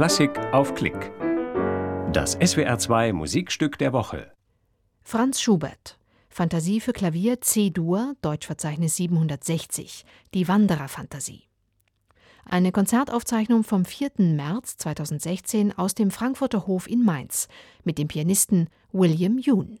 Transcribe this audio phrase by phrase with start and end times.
[0.00, 1.12] Klassik auf Klick.
[2.10, 4.32] Das SWR2 Musikstück der Woche.
[5.02, 5.98] Franz Schubert.
[6.30, 10.06] Fantasie für Klavier C-Dur, Deutschverzeichnis 760.
[10.32, 11.42] Die Wandererfantasie.
[12.46, 14.12] Eine Konzertaufzeichnung vom 4.
[14.16, 17.48] März 2016 aus dem Frankfurter Hof in Mainz
[17.84, 19.80] mit dem Pianisten William Yoon.